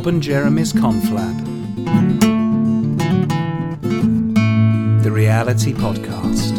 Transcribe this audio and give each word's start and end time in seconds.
Bob 0.00 0.06
and 0.06 0.22
Jeremy's 0.22 0.72
Conflab. 0.72 1.44
The 5.02 5.10
Reality 5.12 5.74
Podcast. 5.74 6.54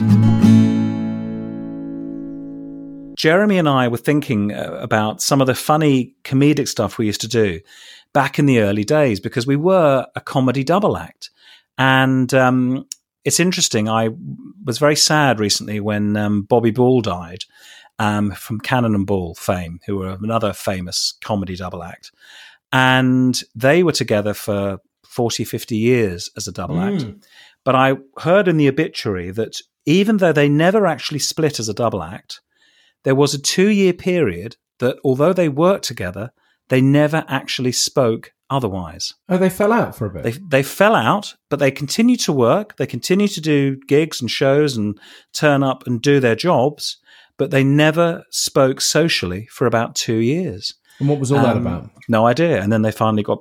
Jeremy 3.16 3.58
and 3.58 3.68
I 3.68 3.88
were 3.88 3.98
thinking 3.98 4.54
uh, 4.54 4.78
about 4.80 5.24
some 5.24 5.42
of 5.42 5.48
the 5.48 5.56
funny 5.56 6.14
comedic 6.24 6.68
stuff 6.68 7.00
we 7.00 7.08
used 7.08 7.22
to 7.22 7.28
do 7.28 7.62
back 8.14 8.38
in 8.38 8.46
the 8.46 8.60
early 8.60 8.84
days 8.84 9.20
because 9.20 9.48
we 9.48 9.56
were 9.56 10.06
a 10.16 10.22
comedy 10.22 10.64
double 10.64 10.96
act. 10.96 11.32
And 11.80 12.32
um, 12.36 12.86
it's 13.26 13.40
interesting. 13.40 13.90
I 13.90 14.10
was 14.66 14.78
very 14.78 14.96
sad 14.96 15.40
recently 15.40 15.80
when 15.80 16.16
um, 16.16 16.44
Bobby 16.44 16.70
Ball 16.70 17.02
died 17.02 17.46
um, 17.98 18.34
from 18.34 18.60
Cannon 18.60 18.94
and 18.94 19.08
Ball 19.08 19.34
fame, 19.34 19.80
who 19.88 19.98
were 19.98 20.16
another 20.22 20.54
famous 20.54 21.16
comedy 21.24 21.56
double 21.56 21.82
act. 21.82 22.12
And 22.72 23.42
they 23.56 23.84
were 23.84 23.92
together 23.92 24.34
for 24.34 24.80
40, 25.06 25.44
50 25.44 25.76
years 25.76 26.30
as 26.38 26.48
a 26.48 26.52
double 26.52 26.76
Mm. 26.76 26.96
act. 26.96 27.26
But 27.66 27.76
I 27.76 27.96
heard 28.20 28.48
in 28.48 28.58
the 28.58 28.70
obituary 28.70 29.32
that 29.32 29.58
even 29.86 30.18
though 30.18 30.34
they 30.34 30.50
never 30.50 30.88
actually 30.88 31.20
split 31.20 31.60
as 31.60 31.68
a 31.70 31.74
double 31.74 32.02
act, 32.02 32.40
there 33.04 33.16
was 33.16 33.34
a 33.34 33.42
two 33.42 33.70
year 33.70 33.94
period 33.94 34.56
that 34.80 34.98
although 35.04 35.34
they 35.34 35.50
worked 35.50 35.86
together, 35.86 36.32
they 36.70 36.82
never 36.82 37.26
actually 37.28 37.72
spoke 37.72 38.32
otherwise. 38.50 39.14
Oh, 39.30 39.38
they 39.38 39.50
fell 39.50 39.72
out 39.74 39.96
for 39.96 40.06
a 40.06 40.10
bit. 40.10 40.24
They 40.24 40.32
they 40.32 40.64
fell 40.64 40.96
out, 40.96 41.36
but 41.50 41.60
they 41.60 41.72
continued 41.72 42.20
to 42.22 42.34
work. 42.34 42.78
They 42.78 42.88
continued 42.88 43.32
to 43.32 43.42
do 43.42 43.78
gigs 43.88 44.22
and 44.22 44.30
shows 44.32 44.78
and 44.78 45.00
turn 45.34 45.64
up 45.64 45.86
and 45.88 46.02
do 46.02 46.20
their 46.20 46.36
jobs, 46.36 46.98
but 47.38 47.52
they 47.52 47.64
never 47.64 48.24
spoke 48.30 48.82
socially 48.82 49.48
for 49.52 49.66
about 49.68 49.96
two 49.96 50.18
years. 50.18 50.74
And 51.02 51.10
what 51.10 51.20
was 51.20 51.32
all 51.32 51.42
that 51.44 51.58
Um, 51.58 51.66
about? 51.68 51.90
No 52.08 52.26
idea. 52.26 52.62
And 52.62 52.72
then 52.72 52.82
they 52.84 52.92
finally 52.92 53.24
got 53.24 53.40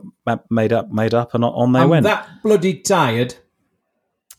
made 0.51 0.73
up, 0.73 0.91
made 0.91 1.15
up, 1.15 1.35
and 1.35 1.45
on 1.45 1.73
they 1.73 1.81
I'm 1.81 1.89
went. 1.89 2.05
that 2.05 2.29
bloody 2.43 2.75
tired. 2.75 3.37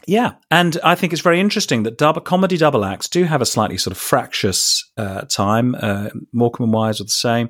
Yeah, 0.07 0.33
and 0.49 0.77
I 0.83 0.95
think 0.95 1.13
it's 1.13 1.21
very 1.21 1.39
interesting 1.39 1.83
that 1.83 1.97
double 1.99 2.21
comedy 2.21 2.57
double 2.57 2.83
acts 2.83 3.07
do 3.07 3.23
have 3.25 3.39
a 3.39 3.45
slightly 3.45 3.77
sort 3.77 3.91
of 3.91 3.99
fractious 4.01 4.83
uh, 4.97 5.21
time. 5.21 5.75
Uh, 5.75 6.09
Morecambe 6.33 6.63
and 6.65 6.73
Wise 6.73 6.99
are 6.99 7.03
the 7.03 7.09
same, 7.11 7.49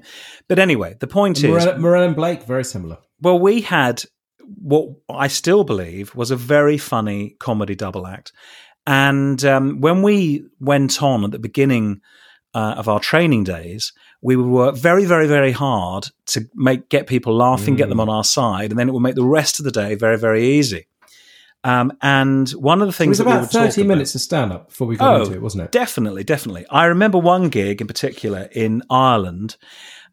but 0.49 0.59
anyway, 0.59 0.95
the 0.99 1.07
point 1.07 1.37
is, 1.37 1.45
Morell, 1.45 1.77
Morell 1.79 2.03
and 2.03 2.15
Blake, 2.15 2.43
very 2.43 2.65
similar. 2.65 2.97
well, 3.21 3.39
we 3.39 3.61
had 3.61 4.03
what 4.61 4.89
I 5.09 5.27
still 5.29 5.63
believe 5.63 6.13
was 6.13 6.29
a 6.29 6.35
very 6.35 6.77
funny 6.77 7.37
comedy 7.39 7.73
double 7.73 8.05
act, 8.05 8.33
and 8.85 9.41
um, 9.45 9.79
when 9.79 10.01
we 10.01 10.43
went 10.59 11.01
on 11.01 11.23
at 11.23 11.31
the 11.31 11.39
beginning 11.39 12.01
uh, 12.53 12.75
of 12.77 12.87
our 12.89 12.99
training 12.99 13.43
days, 13.43 13.93
we 14.21 14.35
would 14.35 14.47
work 14.47 14.75
very, 14.75 15.05
very, 15.05 15.27
very 15.27 15.51
hard 15.51 16.07
to 16.27 16.47
make 16.55 16.89
get 16.89 17.07
people 17.07 17.35
laughing, 17.35 17.75
get 17.75 17.89
them 17.89 17.97
Mm. 17.99 18.01
on 18.03 18.09
our 18.09 18.23
side, 18.23 18.71
and 18.71 18.79
then 18.79 18.89
it 18.89 18.91
would 18.93 18.99
make 19.01 19.15
the 19.15 19.23
rest 19.25 19.59
of 19.59 19.65
the 19.65 19.71
day 19.71 19.95
very, 19.95 20.17
very 20.17 20.43
easy. 20.45 20.87
Um, 21.63 21.93
and 22.01 22.49
one 22.51 22.81
of 22.81 22.87
the 22.87 22.93
It 22.93 22.95
things 22.95 23.09
was 23.09 23.17
that 23.19 23.25
we 23.25 23.31
about 23.31 23.41
would 23.41 23.51
talk 23.51 23.61
30 23.69 23.81
about- 23.81 23.87
minutes 23.89 24.15
of 24.15 24.21
stand 24.21 24.51
up 24.51 24.69
before 24.69 24.87
we 24.87 24.95
got 24.95 25.15
Oh, 25.15 25.21
into 25.21 25.33
it, 25.33 25.41
wasn't 25.41 25.63
it? 25.63 25.71
Definitely, 25.71 26.23
definitely. 26.23 26.65
I 26.71 26.85
remember 26.85 27.19
one 27.19 27.49
gig 27.49 27.81
in 27.81 27.87
particular 27.87 28.49
in 28.51 28.81
Ireland. 28.89 29.57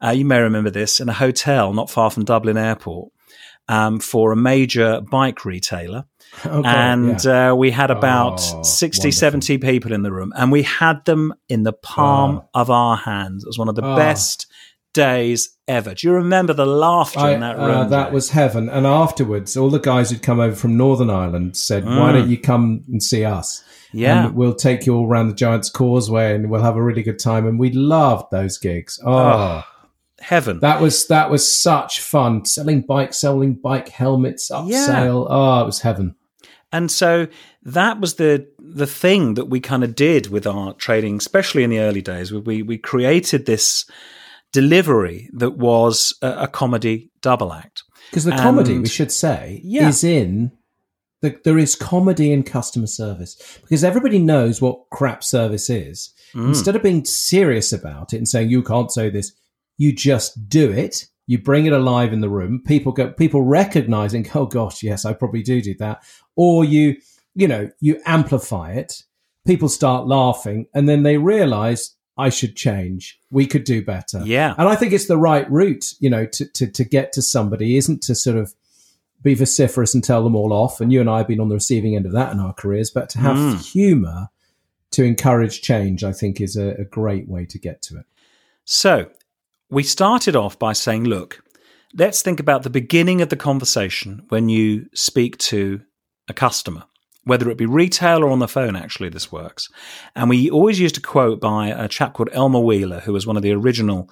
Uh, 0.05 0.11
you 0.11 0.25
may 0.27 0.41
remember 0.41 0.71
this 0.71 1.01
in 1.01 1.09
a 1.09 1.15
hotel 1.15 1.73
not 1.73 1.91
far 1.91 2.11
from 2.11 2.25
Dublin 2.25 2.59
Airport 2.59 3.11
um, 3.67 3.99
for 3.99 4.31
a 4.31 4.37
major 4.37 5.01
bike 5.01 5.45
retailer. 5.47 6.05
Oh, 6.45 6.63
God, 6.63 6.67
and 6.67 7.25
yeah. 7.25 7.51
uh, 7.51 7.55
we 7.55 7.71
had 7.71 7.91
about 7.91 8.41
Oh, 8.55 8.63
60, 8.63 9.01
wonderful. 9.09 9.13
70 9.19 9.59
people 9.59 9.93
in 9.93 10.03
the 10.03 10.13
room, 10.13 10.33
and 10.37 10.53
we 10.53 10.63
had 10.63 11.05
them 11.05 11.35
in 11.49 11.65
the 11.65 11.73
palm 11.73 12.43
of 12.55 12.71
our 12.71 12.97
hands. 12.97 13.43
It 13.45 13.49
was 13.49 13.59
one 13.59 13.69
of 13.69 13.75
the 13.75 13.85
Oh. 13.85 13.97
best 13.97 14.47
days 14.95 15.51
ever. 15.67 15.95
Do 15.95 16.07
you 16.07 16.13
remember 16.15 16.53
the 16.53 16.67
laughter 16.67 17.19
I- 17.21 17.33
in 17.33 17.41
that 17.41 17.59
uh, 17.59 17.67
room? 17.67 17.91
that 17.91 18.13
was 18.13 18.31
heaven. 18.31 18.69
And 18.69 18.87
afterwards, 18.87 19.57
all 19.57 19.69
the 19.71 19.79
guys 19.81 20.11
who'd 20.11 20.23
come 20.23 20.41
over 20.41 20.55
from 20.57 20.77
Northern 20.77 21.11
Ireland 21.11 21.57
said, 21.57 21.85
"Why 21.85 21.93
Mm. 22.11 22.13
don't 22.15 22.31
you 22.31 22.39
come 22.39 22.85
and 22.91 23.03
see 23.03 23.25
us? 23.25 23.63
yeah. 23.93 24.27
and 24.27 24.35
we'll 24.37 24.55
take 24.55 24.85
you 24.85 24.95
all 24.95 25.07
around 25.09 25.29
the 25.29 25.35
Giants 25.35 25.71
Causeway, 25.71 26.35
and 26.35 26.51
we'll 26.51 26.63
have 26.63 26.77
a 26.77 26.83
really 26.83 27.03
good 27.03 27.19
time." 27.19 27.47
And 27.47 27.59
we 27.59 27.71
loved 27.73 28.27
those 28.31 28.59
gigs. 28.59 29.01
Oh, 29.05 29.13
Oh, 29.13 29.63
heaven. 30.21 30.61
that 30.61 30.81
was 30.81 31.07
that 31.09 31.31
was 31.31 31.51
such 31.51 32.01
fun. 32.01 32.45
Selling 32.45 32.83
bikes, 32.83 33.19
selling 33.19 33.55
bike 33.55 33.89
helmets, 33.89 34.51
upsell. 34.51 35.27
Oh, 35.29 35.61
it 35.63 35.67
was 35.67 35.81
heaven. 35.81 36.15
And 36.73 36.91
so 36.91 37.29
that 37.63 38.01
was 38.01 38.15
the 38.17 38.47
the 38.59 38.87
thing 38.87 39.35
that 39.35 39.47
we 39.47 39.61
kind 39.61 39.83
of 39.85 39.95
did 39.95 40.27
with 40.29 40.47
our 40.47 40.75
trading, 40.75 41.17
especially 41.17 41.63
in 41.65 41.71
the 41.71 41.81
early 41.81 42.03
days. 42.03 42.33
We 42.33 42.63
we 42.63 42.77
created 42.79 43.47
this 43.47 43.85
delivery 44.53 45.29
that 45.35 45.57
was 45.57 46.15
a, 46.23 46.31
a 46.45 46.49
comedy 46.49 47.11
double 47.21 47.53
act. 47.53 47.83
Because 48.11 48.25
the 48.25 48.33
comedy, 48.33 48.73
And- 48.73 48.83
we 48.83 48.89
should 48.89 49.13
say, 49.13 49.61
Yeah. 49.65 49.89
is 49.89 50.03
in 50.03 50.53
the, 51.21 51.39
there 51.45 51.59
is 51.59 51.75
comedy 51.75 52.33
in 52.33 52.43
customer 52.45 52.87
service 52.87 53.59
because 53.61 53.83
everybody 53.85 54.19
knows 54.19 54.63
what 54.63 54.89
crap 54.91 55.23
service 55.25 55.69
is. 55.69 56.15
Mm. 56.35 56.49
Instead 56.49 56.77
of 56.77 56.83
being 56.83 57.05
serious 57.05 57.73
about 57.73 58.13
it 58.13 58.19
and 58.19 58.29
saying 58.29 58.51
you 58.51 58.63
can't 58.63 58.91
say 58.93 59.11
this, 59.11 59.33
you 59.77 59.93
just 59.93 60.49
do 60.49 60.71
it. 60.71 61.07
You 61.27 61.39
bring 61.39 61.67
it 61.67 61.73
alive 61.75 62.13
in 62.15 62.21
the 62.21 62.29
room. 62.31 62.63
People 62.67 62.93
go, 62.93 63.11
people 63.11 63.43
recognizing, 63.43 64.27
oh 64.35 64.47
gosh, 64.47 64.83
yes, 64.83 65.05
I 65.05 65.13
probably 65.13 65.43
do 65.43 65.61
do 65.61 65.75
that. 65.79 66.03
Or 66.39 66.65
you, 66.65 66.97
you 67.35 67.49
know, 67.49 67.69
you 67.81 68.01
amplify 68.07 68.73
it. 68.75 69.03
People 69.45 69.69
start 69.69 70.07
laughing, 70.07 70.67
and 70.73 70.89
then 70.89 71.03
they 71.03 71.19
realize 71.19 71.97
I 72.17 72.29
should 72.29 72.55
change. 72.55 73.19
We 73.31 73.47
could 73.47 73.65
do 73.65 73.85
better. 73.85 74.23
Yeah. 74.25 74.55
And 74.57 74.69
I 74.69 74.77
think 74.77 74.93
it's 74.93 75.07
the 75.09 75.19
right 75.19 75.51
route, 75.51 75.95
you 75.99 76.09
know, 76.09 76.27
to, 76.27 76.45
to, 76.47 76.67
to 76.69 76.85
get 76.85 77.13
to 77.15 77.23
somebody 77.23 77.77
isn't 77.77 78.03
to 78.05 78.15
sort 78.15 78.37
of 78.37 78.55
be 79.21 79.35
vociferous 79.35 79.95
and 79.95 80.05
tell 80.05 80.23
them 80.23 80.37
all 80.37 80.53
off. 80.53 80.81
And 80.81 80.93
you 80.93 81.01
and 81.01 81.11
I 81.11 81.19
have 81.19 81.27
been 81.29 81.41
on 81.41 81.49
the 81.49 81.57
receiving 81.57 81.97
end 81.97 82.07
of 82.07 82.13
that 82.13 82.33
in 82.33 82.39
our 82.39 82.53
careers, 82.53 82.91
but 82.91 83.09
to 83.11 83.19
have 83.19 83.37
Mm. 83.37 83.73
humor 83.73 84.29
to 84.93 85.03
encourage 85.03 85.61
change, 85.61 86.05
I 86.05 86.13
think 86.13 86.41
is 86.41 86.57
a, 86.57 86.69
a 86.81 86.85
great 86.85 87.29
way 87.29 87.47
to 87.47 87.59
get 87.59 87.83
to 87.83 87.99
it. 87.99 88.07
So 88.65 89.11
we 89.71 89.83
started 89.83 90.37
off 90.37 90.59
by 90.59 90.73
saying, 90.73 91.05
look, 91.05 91.43
let's 91.95 92.23
think 92.23 92.39
about 92.41 92.63
the 92.63 92.71
beginning 92.71 93.21
of 93.23 93.29
the 93.29 93.37
conversation 93.37 94.25
when 94.29 94.49
you 94.49 94.89
speak 94.95 95.37
to 95.39 95.83
a 96.29 96.35
customer, 96.35 96.85
whether 97.25 97.51
it 97.51 97.59
be 97.59 97.67
retail 97.67 98.23
or 98.23 98.31
on 98.31 98.39
the 98.39 98.49
phone, 98.49 98.77
actually, 98.77 99.09
this 99.09 99.33
works. 99.33 99.69
And 100.15 100.31
we 100.31 100.51
always 100.51 100.81
used 100.81 100.99
a 100.99 101.01
quote 101.01 101.41
by 101.41 101.69
a 101.69 101.89
chap 101.89 102.15
called 102.15 102.31
Elmer 102.33 102.61
Wheeler, 102.61 103.01
who 103.01 103.13
was 103.13 103.27
one 103.27 103.37
of 103.37 103.43
the 103.43 103.53
original 103.53 104.11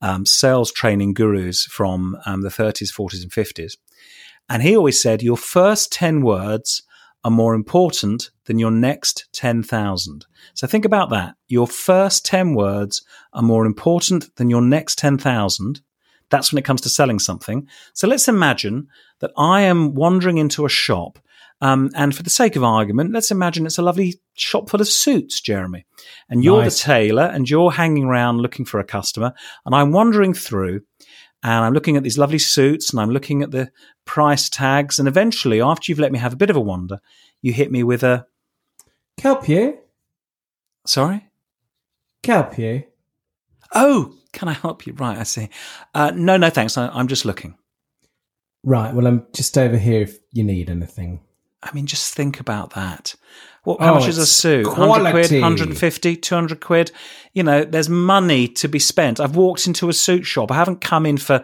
um, 0.00 0.26
sales 0.26 0.72
training 0.72 1.14
gurus 1.14 1.64
from 1.64 2.16
um, 2.26 2.42
the 2.42 2.48
30s, 2.48 2.92
40s, 2.92 3.22
and 3.22 3.32
50s. 3.32 3.76
And 4.48 4.62
he 4.62 4.76
always 4.76 5.00
said, 5.00 5.22
Your 5.22 5.36
first 5.36 5.92
10 5.92 6.22
words 6.22 6.82
are 7.24 7.30
more 7.30 7.54
important 7.54 8.30
than 8.44 8.58
your 8.58 8.70
next 8.70 9.28
10,000. 9.32 10.26
So 10.54 10.66
think 10.66 10.84
about 10.84 11.10
that. 11.10 11.34
Your 11.48 11.66
first 11.66 12.24
10 12.24 12.54
words 12.54 13.02
are 13.32 13.42
more 13.42 13.66
important 13.66 14.34
than 14.36 14.50
your 14.50 14.62
next 14.62 14.98
10,000. 14.98 15.80
That's 16.30 16.52
when 16.52 16.58
it 16.58 16.64
comes 16.64 16.80
to 16.82 16.88
selling 16.88 17.18
something. 17.18 17.66
So 17.92 18.06
let's 18.06 18.28
imagine 18.28 18.88
that 19.20 19.32
I 19.36 19.62
am 19.62 19.94
wandering 19.94 20.38
into 20.38 20.64
a 20.64 20.70
shop. 20.70 21.18
Um, 21.60 21.90
and 21.94 22.14
for 22.14 22.22
the 22.22 22.30
sake 22.30 22.54
of 22.56 22.62
argument, 22.62 23.12
let's 23.12 23.30
imagine 23.30 23.66
it's 23.66 23.78
a 23.78 23.82
lovely 23.82 24.20
shop 24.34 24.70
full 24.70 24.80
of 24.80 24.88
suits, 24.88 25.40
Jeremy. 25.40 25.86
And 26.28 26.44
you're 26.44 26.62
Nice. 26.62 26.80
the 26.80 26.84
tailor 26.84 27.24
and 27.24 27.50
you're 27.50 27.72
hanging 27.72 28.04
around 28.04 28.38
looking 28.38 28.64
for 28.64 28.78
a 28.78 28.84
customer. 28.84 29.32
And 29.66 29.74
I'm 29.74 29.90
wandering 29.92 30.34
through 30.34 30.82
and 31.42 31.64
I'm 31.64 31.72
looking 31.72 31.96
at 31.96 32.02
these 32.04 32.18
lovely 32.18 32.38
suits 32.38 32.90
and 32.90 33.00
I'm 33.00 33.10
looking 33.10 33.42
at 33.42 33.50
the 33.50 33.70
price 34.04 34.48
tags. 34.48 34.98
And 34.98 35.08
eventually, 35.08 35.60
after 35.60 35.90
you've 35.90 35.98
let 35.98 36.12
me 36.12 36.18
have 36.18 36.32
a 36.32 36.36
bit 36.36 36.50
of 36.50 36.56
a 36.56 36.60
wander, 36.60 37.00
you 37.42 37.52
hit 37.52 37.72
me 37.72 37.82
with 37.82 38.02
a 38.02 38.26
Kelpier? 39.18 39.74
sorry? 40.86 41.28
Kelpier? 42.22 42.84
Oh, 43.74 44.14
can 44.32 44.48
I 44.48 44.52
help 44.52 44.86
you? 44.86 44.94
Right, 44.94 45.18
I 45.18 45.24
see. 45.24 45.48
Uh, 45.94 46.12
no, 46.14 46.36
no, 46.36 46.50
thanks. 46.50 46.78
I, 46.78 46.88
I'm 46.88 47.08
just 47.08 47.24
looking. 47.24 47.56
Right. 48.64 48.94
Well, 48.94 49.06
I'm 49.06 49.26
just 49.34 49.56
over 49.58 49.76
here 49.76 50.02
if 50.02 50.18
you 50.32 50.44
need 50.44 50.70
anything. 50.70 51.20
I 51.62 51.72
mean, 51.72 51.86
just 51.86 52.14
think 52.14 52.38
about 52.40 52.70
that. 52.74 53.14
What, 53.64 53.80
how 53.80 53.92
Oh, 53.92 53.94
much 53.98 54.08
is 54.08 54.18
a 54.18 54.26
suit? 54.26 54.66
100 54.66 54.86
quid, 55.10 55.12
quality. 55.12 55.40
150, 55.40 56.16
200 56.16 56.60
quid. 56.60 56.92
You 57.34 57.42
know, 57.42 57.64
there's 57.64 57.88
money 57.88 58.48
to 58.48 58.68
be 58.68 58.78
spent. 58.78 59.20
I've 59.20 59.36
walked 59.36 59.66
into 59.66 59.88
a 59.88 59.92
suit 59.92 60.24
shop. 60.24 60.50
I 60.52 60.54
haven't 60.54 60.80
come 60.80 61.04
in 61.04 61.18
for 61.18 61.42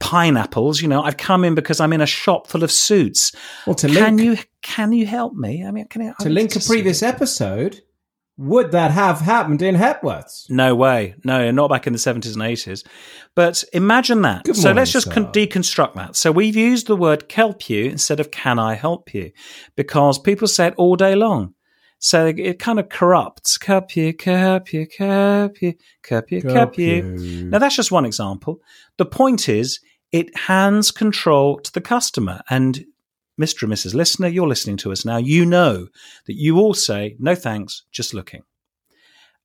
pineapples. 0.00 0.80
You 0.80 0.88
know, 0.88 1.02
I've 1.02 1.16
come 1.16 1.44
in 1.44 1.54
because 1.54 1.80
I'm 1.80 1.92
in 1.92 2.00
a 2.00 2.06
shop 2.06 2.46
full 2.46 2.62
of 2.62 2.70
suits. 2.70 3.32
Well, 3.66 3.74
to 3.76 3.88
can 3.88 4.16
link, 4.16 4.20
you 4.20 4.44
can 4.62 4.92
you 4.92 5.06
help 5.06 5.34
me? 5.34 5.64
I 5.64 5.70
mean, 5.70 5.86
can 5.88 6.02
you, 6.02 6.14
to 6.20 6.28
link 6.28 6.54
a 6.54 6.60
previous 6.60 7.02
episode, 7.02 7.80
would 8.38 8.70
that 8.70 8.92
have 8.92 9.20
happened 9.20 9.60
in 9.62 9.74
Hepworths? 9.74 10.48
No 10.48 10.76
way. 10.76 11.16
No, 11.24 11.50
not 11.50 11.68
back 11.68 11.88
in 11.88 11.92
the 11.92 11.98
70s 11.98 12.34
and 12.34 12.42
80s. 12.42 12.86
But 13.34 13.64
imagine 13.72 14.22
that. 14.22 14.54
So 14.54 14.72
let's 14.72 14.92
just 14.92 15.10
con- 15.10 15.32
deconstruct 15.32 15.94
that. 15.94 16.14
So 16.14 16.30
we've 16.30 16.54
used 16.54 16.86
the 16.86 16.96
word 16.96 17.28
kelp 17.28 17.68
you 17.68 17.86
instead 17.86 18.20
of 18.20 18.30
can 18.30 18.60
I 18.60 18.74
help 18.74 19.12
you 19.12 19.32
because 19.74 20.20
people 20.20 20.46
say 20.46 20.68
it 20.68 20.74
all 20.76 20.94
day 20.94 21.16
long. 21.16 21.54
So 21.98 22.26
it 22.26 22.60
kind 22.60 22.78
of 22.78 22.88
corrupts. 22.88 23.58
Kelp 23.58 23.96
you, 23.96 24.14
kelp 24.14 24.72
you, 24.72 24.86
kelp 24.86 25.60
you, 25.60 25.74
kelp 26.04 26.30
you, 26.30 26.40
kelp 26.42 26.78
you. 26.78 27.02
Now 27.50 27.58
that's 27.58 27.74
just 27.74 27.90
one 27.90 28.04
example. 28.04 28.60
The 28.98 29.06
point 29.06 29.48
is, 29.48 29.80
it 30.12 30.34
hands 30.36 30.92
control 30.92 31.58
to 31.58 31.72
the 31.72 31.80
customer. 31.80 32.42
And 32.48 32.84
Mr. 33.38 33.62
and 33.62 33.72
Mrs. 33.72 33.94
Listener, 33.94 34.28
you're 34.28 34.48
listening 34.48 34.76
to 34.78 34.92
us 34.92 35.04
now. 35.04 35.16
You 35.16 35.46
know 35.46 35.88
that 36.26 36.36
you 36.36 36.58
all 36.58 36.74
say, 36.74 37.16
no 37.18 37.34
thanks, 37.34 37.82
just 37.92 38.14
looking. 38.14 38.42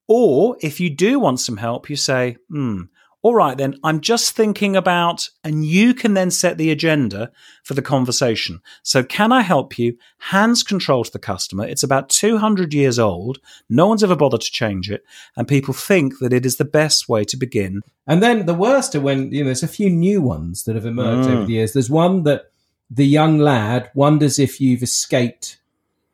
Or 0.07 0.57
if 0.61 0.79
you 0.79 0.89
do 0.89 1.19
want 1.19 1.39
some 1.39 1.57
help, 1.57 1.89
you 1.89 1.95
say, 1.95 2.37
hmm, 2.49 2.81
all 3.21 3.35
right, 3.35 3.57
then 3.57 3.75
I'm 3.85 4.01
just 4.01 4.35
thinking 4.35 4.75
about, 4.75 5.29
and 5.45 5.63
you 5.63 5.93
can 5.93 6.13
then 6.13 6.29
set 6.29 6.57
the 6.57 6.71
agenda 6.71 7.31
for 7.63 7.73
the 7.73 7.81
conversation. 7.81 8.59
So, 8.83 9.01
can 9.01 9.31
I 9.31 9.39
help 9.39 9.79
you? 9.79 9.97
Hands 10.17 10.61
control 10.61 11.05
to 11.05 11.11
the 11.11 11.19
customer. 11.19 11.65
It's 11.65 11.83
about 11.83 12.09
200 12.09 12.73
years 12.73 12.99
old. 12.99 13.39
No 13.69 13.87
one's 13.87 14.03
ever 14.03 14.17
bothered 14.17 14.41
to 14.41 14.51
change 14.51 14.91
it. 14.91 15.05
And 15.37 15.47
people 15.47 15.73
think 15.73 16.19
that 16.19 16.33
it 16.33 16.45
is 16.45 16.57
the 16.57 16.65
best 16.65 17.07
way 17.07 17.23
to 17.23 17.37
begin. 17.37 17.81
And 18.07 18.21
then 18.21 18.45
the 18.45 18.53
worst 18.53 18.93
are 18.93 18.99
when, 18.99 19.31
you 19.31 19.39
know, 19.39 19.45
there's 19.45 19.63
a 19.63 19.69
few 19.69 19.89
new 19.89 20.21
ones 20.21 20.63
that 20.65 20.75
have 20.75 20.85
emerged 20.85 21.29
Mm. 21.29 21.33
over 21.33 21.45
the 21.45 21.53
years. 21.53 21.71
There's 21.71 21.89
one 21.89 22.23
that 22.23 22.51
the 22.95 23.05
young 23.05 23.39
lad 23.39 23.89
wonders 23.95 24.39
if 24.39 24.61
you've 24.61 24.83
escaped 24.83 25.57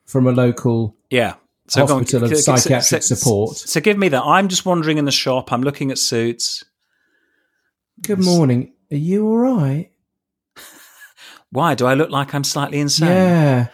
from 0.05 0.27
a 0.27 0.31
local 0.31 0.95
Yeah. 1.09 1.35
So 1.67 1.85
go 1.85 1.95
on, 1.95 1.99
hospital 2.01 2.31
of 2.31 2.37
psychiatric 2.37 3.03
so- 3.03 3.15
support. 3.15 3.57
So 3.57 3.79
give 3.79 3.97
me 3.97 4.09
that. 4.09 4.23
I'm 4.23 4.47
just 4.47 4.65
wandering 4.65 4.97
in 4.97 5.05
the 5.05 5.11
shop. 5.11 5.51
I'm 5.51 5.61
looking 5.61 5.91
at 5.91 5.99
suits. 5.99 6.63
Good 8.01 8.23
morning. 8.23 8.73
Are 8.91 8.97
you 8.97 9.27
all 9.27 9.37
right? 9.37 9.91
Why 11.51 11.75
do 11.75 11.85
I 11.85 11.93
look 11.93 12.09
like 12.09 12.33
I'm 12.33 12.43
slightly 12.43 12.79
insane? 12.79 13.09
Yeah. 13.09 13.67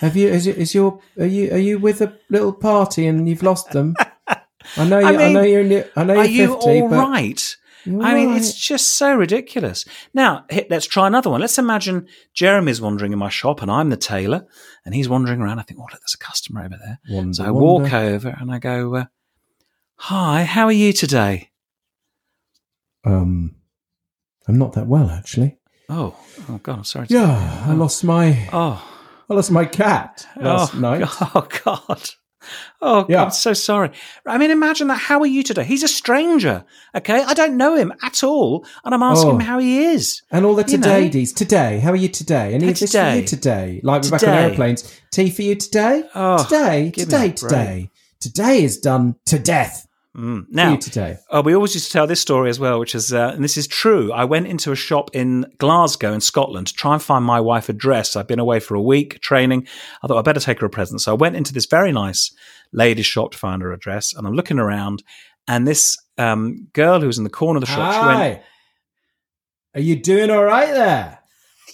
Have 0.00 0.16
you? 0.16 0.28
Is, 0.28 0.46
it, 0.46 0.58
is 0.58 0.74
your? 0.74 1.00
Are 1.18 1.24
you? 1.24 1.52
Are 1.52 1.58
you 1.58 1.78
with 1.78 2.02
a 2.02 2.18
little 2.28 2.52
party 2.52 3.06
and 3.06 3.28
you've 3.28 3.44
lost 3.44 3.70
them? 3.70 3.94
I 4.76 4.84
know. 4.88 4.98
You, 4.98 5.06
I 5.06 5.14
I, 5.14 5.16
mean, 5.16 5.32
know 5.32 5.42
you're. 5.42 5.84
I 5.96 6.04
know 6.04 6.14
you're 6.14 6.22
Are 6.22 6.26
you 6.26 6.54
50, 6.54 6.80
all 6.80 6.88
but 6.90 6.96
right? 6.96 7.56
You're 7.84 8.02
I 8.02 8.14
mean, 8.14 8.36
it's 8.36 8.54
just 8.54 8.96
so 8.96 9.14
ridiculous. 9.14 9.84
Now, 10.14 10.44
let's 10.70 10.86
try 10.86 11.06
another 11.06 11.30
one. 11.30 11.40
Let's 11.40 11.58
imagine 11.58 12.08
Jeremy's 12.34 12.80
wandering 12.80 13.12
in 13.12 13.18
my 13.18 13.28
shop 13.28 13.62
and 13.62 13.70
I'm 13.70 13.90
the 13.90 13.96
tailor 13.96 14.46
and 14.84 14.94
he's 14.94 15.08
wandering 15.08 15.40
around. 15.40 15.58
I 15.58 15.62
think, 15.62 15.80
oh, 15.80 15.86
look, 15.90 16.00
there's 16.00 16.14
a 16.14 16.24
customer 16.24 16.62
over 16.64 16.76
there. 16.76 17.00
Wonder, 17.10 17.34
So 17.34 17.44
I 17.44 17.50
wonder. 17.50 17.66
walk 17.66 17.92
over 17.92 18.36
and 18.40 18.52
I 18.52 18.58
go, 18.58 18.94
uh, 18.94 19.04
Hi, 20.02 20.44
how 20.44 20.66
are 20.66 20.72
you 20.72 20.92
today? 20.92 21.50
Um, 23.04 23.56
I'm 24.46 24.58
not 24.58 24.74
that 24.74 24.86
well 24.86 25.10
actually. 25.10 25.58
Oh, 25.88 26.16
oh 26.48 26.58
God, 26.62 26.78
I'm 26.78 26.84
sorry. 26.84 27.06
Yeah, 27.08 27.64
I 27.66 27.72
lost 27.72 28.04
my. 28.04 28.48
Oh, 28.52 28.86
I 29.28 29.34
lost 29.34 29.50
my 29.50 29.64
cat 29.64 30.26
last 30.36 30.74
oh, 30.74 30.78
night. 30.78 31.04
Oh, 31.34 31.48
God. 31.64 32.10
Oh, 32.80 33.06
Yeah. 33.08 33.24
I'm 33.24 33.30
so 33.30 33.52
sorry. 33.52 33.90
I 34.26 34.38
mean, 34.38 34.50
imagine 34.50 34.88
that. 34.88 34.98
How 34.98 35.18
are 35.20 35.26
you 35.26 35.42
today? 35.42 35.64
He's 35.64 35.82
a 35.82 35.88
stranger. 35.88 36.64
Okay. 36.94 37.22
I 37.22 37.34
don't 37.34 37.56
know 37.56 37.74
him 37.74 37.92
at 38.02 38.22
all. 38.22 38.64
And 38.84 38.94
I'm 38.94 39.02
asking 39.02 39.30
Oh. 39.30 39.34
him 39.34 39.40
how 39.40 39.58
he 39.58 39.84
is. 39.84 40.22
And 40.30 40.44
all 40.46 40.54
the 40.54 40.62
know. 40.76 40.86
todays. 41.02 41.34
Today, 41.34 41.80
how 41.80 41.90
are 41.90 41.96
you 41.96 42.08
today? 42.08 42.54
Any 42.54 42.66
Hey, 42.66 42.70
of 42.72 42.78
this 42.78 42.92
for 42.92 43.10
you 43.14 43.22
today? 43.24 43.80
Like 43.82 44.02
we're 44.04 44.10
back 44.10 44.22
on 44.22 44.28
airplanes. 44.34 44.84
Tea 45.10 45.30
for 45.30 45.42
you 45.42 45.54
today? 45.56 46.04
Oh, 46.14 46.44
today, 46.44 46.90
today, 46.90 47.30
today. 47.32 47.90
Today 48.20 48.62
is 48.62 48.78
done 48.78 49.16
to 49.26 49.38
death 49.38 49.86
Mm. 50.16 50.46
Now, 50.48 50.76
today. 50.76 51.18
Oh, 51.30 51.42
we 51.42 51.54
always 51.54 51.74
used 51.74 51.86
to 51.86 51.92
tell 51.92 52.06
this 52.06 52.20
story 52.20 52.50
as 52.50 52.58
well, 52.58 52.80
which 52.80 52.94
is, 52.94 53.12
uh, 53.12 53.32
and 53.34 53.44
this 53.44 53.56
is 53.56 53.66
true. 53.66 54.12
I 54.12 54.24
went 54.24 54.46
into 54.46 54.72
a 54.72 54.76
shop 54.76 55.10
in 55.12 55.46
Glasgow 55.58 56.12
in 56.12 56.20
Scotland 56.20 56.68
to 56.68 56.74
try 56.74 56.94
and 56.94 57.02
find 57.02 57.24
my 57.24 57.40
wife 57.40 57.68
a 57.68 57.72
dress. 57.72 58.16
I'd 58.16 58.26
been 58.26 58.38
away 58.38 58.58
for 58.58 58.74
a 58.74 58.82
week 58.82 59.20
training. 59.20 59.68
I 60.02 60.06
thought 60.06 60.18
I'd 60.18 60.24
better 60.24 60.40
take 60.40 60.60
her 60.60 60.66
a 60.66 60.70
present. 60.70 61.02
So 61.02 61.12
I 61.12 61.16
went 61.16 61.36
into 61.36 61.52
this 61.52 61.66
very 61.66 61.92
nice 61.92 62.34
ladies' 62.72 63.06
shop 63.06 63.32
to 63.32 63.38
find 63.38 63.62
her 63.62 63.72
a 63.72 63.78
dress. 63.78 64.14
And 64.14 64.26
I'm 64.26 64.34
looking 64.34 64.58
around, 64.58 65.02
and 65.46 65.68
this 65.68 65.96
um, 66.16 66.68
girl 66.72 67.00
who 67.00 67.06
was 67.06 67.18
in 67.18 67.24
the 67.24 67.30
corner 67.30 67.58
of 67.58 67.62
the 67.62 67.66
shop, 67.66 67.92
she 67.92 68.06
went, 68.06 68.42
Are 69.74 69.80
you 69.80 69.96
doing 70.02 70.30
all 70.30 70.44
right 70.44 70.72
there? 70.72 71.17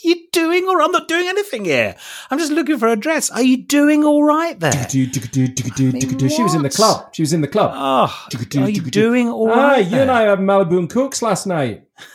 You 0.04 0.16
doing 0.32 0.66
or 0.68 0.82
I'm 0.82 0.92
not 0.92 1.08
doing 1.08 1.26
anything 1.26 1.64
here? 1.64 1.96
I'm 2.30 2.38
just 2.38 2.52
looking 2.52 2.78
for 2.78 2.88
a 2.88 2.96
dress. 2.96 3.30
Are 3.30 3.42
you 3.42 3.56
doing 3.56 4.04
all 4.04 4.22
right 4.22 4.58
there? 4.60 4.88
She 4.90 5.06
was 5.08 6.54
in 6.54 6.62
the 6.62 6.72
club. 6.74 7.14
She 7.14 7.22
was 7.22 7.32
in 7.32 7.40
the 7.40 7.48
club. 7.48 7.72
Oh, 7.74 8.26
are 8.58 8.68
you 8.68 8.82
doing 8.82 9.28
all 9.28 9.50
Ah, 9.50 9.54
right? 9.72 9.86
you 9.86 9.98
and? 9.98 10.10
I 10.10 10.22
had 10.22 10.40
Malibu 10.40 10.78
and 10.78 10.90
Cooks 10.90 11.22
last 11.22 11.46
night. 11.46 11.84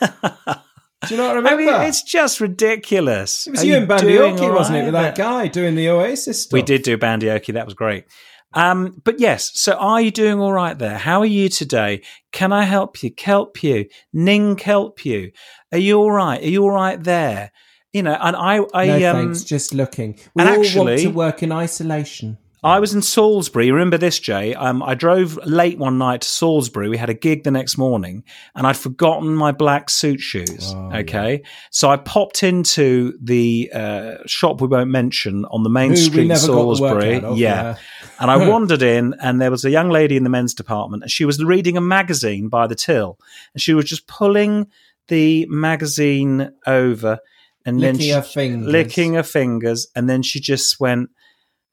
Do 1.08 1.14
you 1.14 1.16
not 1.16 1.46
I 1.46 1.56
mean, 1.56 1.68
it's 1.68 2.02
just 2.02 2.40
ridiculous. 2.40 3.46
it 3.46 3.52
was 3.52 3.62
Are 3.62 3.66
you 3.66 3.76
and 3.76 3.88
Bandioki, 3.88 4.40
all 4.42 4.54
wasn't 4.54 4.78
it, 4.78 4.84
with 4.84 4.92
that 4.92 5.16
guy 5.16 5.48
doing 5.48 5.74
the 5.74 5.88
Oasis 5.88 6.42
stuff? 6.42 6.52
We 6.52 6.60
did 6.62 6.82
do 6.82 6.98
Bandioki. 6.98 7.54
That 7.54 7.64
was 7.64 7.72
great. 7.74 8.04
Um, 8.52 9.00
but 9.02 9.18
yes, 9.18 9.50
so 9.54 9.72
are 9.74 10.00
you 10.02 10.10
doing 10.10 10.40
all 10.40 10.52
right 10.52 10.78
there? 10.78 10.98
How 10.98 11.20
are 11.20 11.26
you 11.26 11.48
today? 11.48 12.02
Can 12.32 12.52
I 12.52 12.64
help 12.64 13.02
you? 13.02 13.10
Kelp 13.10 13.62
you? 13.62 13.86
Ning 14.12 14.56
kelp 14.56 15.04
you? 15.06 15.32
Are 15.72 15.78
you 15.78 15.98
all 15.98 16.10
right? 16.10 16.42
Are 16.42 16.48
you 16.48 16.62
all 16.64 16.70
right 16.72 17.02
there? 17.02 17.52
You 17.92 18.02
know, 18.02 18.16
and 18.20 18.36
I, 18.36 18.60
I, 18.72 18.86
No 18.86 19.10
um, 19.10 19.16
thanks, 19.16 19.42
just 19.42 19.74
looking. 19.74 20.18
We 20.34 20.42
and 20.42 20.50
all 20.50 20.84
want 20.84 21.00
to 21.00 21.08
work 21.08 21.42
in 21.42 21.50
isolation. 21.50 22.38
I 22.62 22.78
was 22.78 22.92
in 22.92 23.00
Salisbury. 23.00 23.70
Remember 23.70 23.96
this, 23.96 24.18
Jay? 24.18 24.54
Um, 24.54 24.82
I 24.82 24.94
drove 24.94 25.38
late 25.46 25.78
one 25.78 25.96
night 25.96 26.20
to 26.20 26.28
Salisbury. 26.28 26.90
We 26.90 26.98
had 26.98 27.08
a 27.08 27.14
gig 27.14 27.44
the 27.44 27.50
next 27.50 27.78
morning, 27.78 28.22
and 28.54 28.66
I'd 28.66 28.76
forgotten 28.76 29.34
my 29.34 29.52
black 29.52 29.88
suit 29.88 30.20
shoes. 30.20 30.74
Oh, 30.74 30.90
okay, 30.96 31.42
so 31.70 31.88
I 31.90 31.96
popped 31.96 32.42
into 32.42 33.16
the 33.20 33.70
uh, 33.74 34.16
shop 34.26 34.60
we 34.60 34.68
won't 34.68 34.90
mention 34.90 35.46
on 35.46 35.62
the 35.62 35.70
main 35.70 35.90
Who 35.90 35.96
street 35.96 36.22
in 36.22 36.28
never 36.28 36.46
got 36.48 36.52
the 36.52 36.66
work 36.66 36.76
Salisbury. 36.76 37.22
of, 37.22 37.38
yeah. 37.38 37.76
and 38.18 38.30
I 38.30 38.36
wandered 38.48 38.82
in, 38.82 39.14
and 39.22 39.40
there 39.40 39.50
was 39.50 39.64
a 39.64 39.70
young 39.70 39.88
lady 39.88 40.16
in 40.16 40.24
the 40.24 40.30
men's 40.30 40.52
department, 40.52 41.02
and 41.02 41.10
she 41.10 41.24
was 41.24 41.42
reading 41.42 41.78
a 41.78 41.82
magazine 41.82 42.48
by 42.48 42.66
the 42.66 42.74
till, 42.74 43.18
and 43.54 43.62
she 43.62 43.72
was 43.72 43.86
just 43.86 44.06
pulling 44.06 44.66
the 45.08 45.46
magazine 45.46 46.52
over, 46.66 47.20
and 47.66 47.80
then 47.82 47.94
Licking 47.94 48.00
she, 48.06 48.10
her 48.10 48.22
fingers. 48.22 48.72
licking 48.72 49.14
her 49.14 49.22
fingers, 49.22 49.86
and 49.94 50.08
then 50.08 50.22
she 50.22 50.40
just 50.40 50.80
went, 50.80 51.10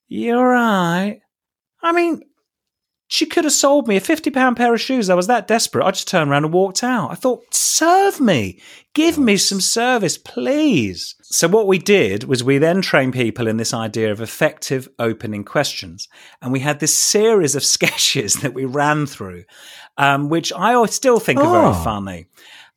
"You're 0.07 0.47
right." 0.49 1.21
I 1.81 1.91
mean, 1.91 2.21
she 3.07 3.25
could 3.25 3.45
have 3.45 3.53
sold 3.53 3.87
me 3.87 3.95
a 3.95 4.01
fifty 4.01 4.29
pound 4.31 4.57
pair 4.57 4.73
of 4.73 4.81
shoes. 4.81 5.09
I 5.09 5.15
was 5.15 5.27
that 5.27 5.47
desperate. 5.47 5.85
I 5.85 5.91
just 5.91 6.07
turned 6.07 6.29
around 6.29 6.45
and 6.45 6.53
walked 6.53 6.83
out. 6.83 7.11
I 7.11 7.15
thought, 7.15 7.43
serve 7.53 8.19
me, 8.19 8.59
give 8.93 9.17
me 9.17 9.37
some 9.37 9.61
service, 9.61 10.17
please. 10.17 11.15
So 11.21 11.47
what 11.47 11.67
we 11.67 11.77
did 11.77 12.23
was 12.25 12.43
we 12.43 12.57
then 12.57 12.81
trained 12.81 13.13
people 13.13 13.47
in 13.47 13.55
this 13.57 13.73
idea 13.73 14.11
of 14.11 14.19
effective 14.21 14.89
opening 14.99 15.43
questions, 15.45 16.09
and 16.41 16.51
we 16.51 16.59
had 16.59 16.79
this 16.81 16.97
series 16.97 17.55
of 17.55 17.63
sketches 17.75 18.35
that 18.35 18.53
we 18.53 18.65
ran 18.65 19.05
through, 19.05 19.45
um, 19.97 20.27
which 20.27 20.51
I 20.53 20.83
still 20.87 21.19
think 21.19 21.39
are 21.39 21.45
Oh. 21.45 21.71
very 21.71 21.83
funny. 21.83 22.27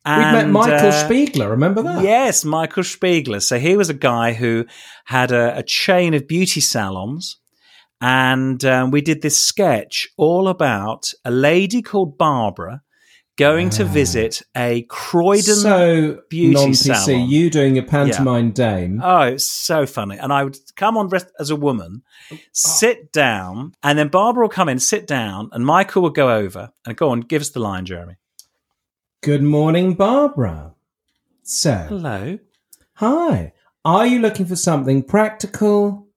We'd 0.05 0.11
met 0.15 0.49
Michael 0.49 0.87
uh, 0.89 0.91
Spiegler, 1.07 1.49
remember 1.51 1.83
that? 1.83 2.03
Yes, 2.03 2.43
Michael 2.43 2.83
Spiegler. 2.83 3.41
So 3.41 3.59
he 3.59 3.77
was 3.77 3.89
a 3.89 3.93
guy 3.93 4.33
who 4.33 4.65
had 5.05 5.31
a, 5.31 5.57
a 5.59 5.63
chain 5.63 6.13
of 6.15 6.27
beauty 6.27 6.59
salons. 6.61 7.37
And 8.01 8.65
um, 8.65 8.89
we 8.89 9.01
did 9.01 9.21
this 9.21 9.37
sketch 9.37 10.07
all 10.17 10.47
about 10.47 11.11
a 11.23 11.29
lady 11.29 11.83
called 11.83 12.17
Barbara 12.17 12.81
going 13.37 13.69
to 13.71 13.83
Ah. 13.83 13.87
visit 13.87 14.41
a 14.57 14.83
Croydon. 14.89 15.55
so 15.55 16.17
beauty 16.29 16.53
non 16.53 16.69
PC, 16.71 16.95
salon. 16.95 17.29
you 17.29 17.49
doing 17.51 17.77
a 17.77 17.83
pantomime 17.83 18.51
dame. 18.51 18.99
Oh, 19.03 19.21
it's 19.21 19.51
so 19.51 19.85
funny. 19.85 20.17
And 20.17 20.33
I 20.33 20.43
would 20.43 20.57
come 20.75 20.97
on 20.97 21.09
as 21.39 21.49
a 21.51 21.55
woman, 21.55 22.01
sit 22.53 23.11
down, 23.11 23.73
and 23.83 23.97
then 23.99 24.07
Barbara 24.09 24.43
will 24.45 24.49
come 24.49 24.67
in, 24.69 24.79
sit 24.79 25.05
down, 25.07 25.49
and 25.53 25.63
Michael 25.65 26.01
would 26.01 26.15
go 26.15 26.35
over 26.35 26.71
and 26.87 26.97
go 26.97 27.09
on, 27.09 27.21
give 27.21 27.41
us 27.41 27.49
the 27.51 27.59
line, 27.59 27.85
Jeremy. 27.85 28.15
Good 29.21 29.43
morning, 29.43 29.93
Barbara. 29.93 30.73
So, 31.43 31.73
Hello. 31.89 32.39
hi. 32.93 33.53
Are 33.85 34.07
you 34.07 34.17
looking 34.17 34.47
for 34.47 34.55
something 34.55 35.03
practical 35.03 36.07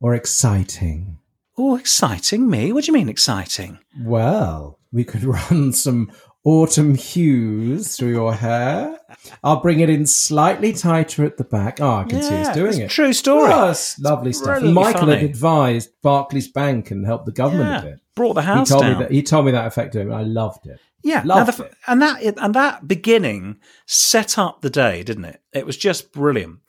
or 0.00 0.14
exciting? 0.14 1.18
Oh, 1.58 1.76
exciting 1.76 2.48
me. 2.48 2.72
What 2.72 2.84
do 2.84 2.86
you 2.88 2.94
mean 2.94 3.10
exciting? 3.10 3.80
Well, 4.00 4.78
we 4.90 5.04
could 5.04 5.24
run 5.50 5.74
some 5.74 6.10
autumn 6.44 6.94
hues 6.94 7.96
through 7.96 8.10
your 8.10 8.34
hair. 8.34 8.98
I'll 9.42 9.60
bring 9.60 9.80
it 9.80 9.88
in 9.90 10.06
slightly 10.06 10.72
tighter 10.72 11.24
at 11.24 11.36
the 11.38 11.44
back. 11.44 11.80
Oh, 11.80 11.96
I 11.96 12.04
can 12.04 12.22
see 12.22 12.36
he's 12.36 12.48
doing 12.50 12.80
it. 12.80 12.90
True 12.90 13.12
story. 13.12 13.50
Oh, 13.52 13.74
lovely 14.00 14.32
stuff. 14.32 14.46
Brilliantly 14.60 14.72
Michael 14.74 15.08
had 15.08 15.22
advised 15.22 15.90
Barclays 16.02 16.48
Bank 16.48 16.90
and 16.90 17.06
helped 17.06 17.26
the 17.26 17.32
government 17.32 17.70
Yeah, 17.70 17.78
a 17.78 17.92
bit. 17.92 18.00
Brought 18.14 18.34
the 18.34 18.42
He 18.42 18.46
house 18.46 18.68
told 18.68 18.82
down. 18.82 18.92
me 18.92 18.98
that 19.04 19.10
he 19.12 19.22
told 19.22 19.46
me 19.46 19.52
that 19.52 19.66
effectively. 19.66 20.02
and 20.02 20.14
I 20.14 20.22
loved 20.22 20.66
it. 20.66 20.78
Yeah, 21.02 21.22
Loved 21.24 21.58
the- 21.58 21.64
it. 21.64 21.74
and 21.86 22.00
that 22.00 22.22
and 22.22 22.54
that 22.54 22.86
beginning 22.88 23.56
set 23.86 24.38
up 24.38 24.60
the 24.62 24.70
day, 24.70 25.02
didn't 25.02 25.24
it? 25.26 25.40
It 25.52 25.66
was 25.66 25.76
just 25.76 26.12
brilliant, 26.12 26.60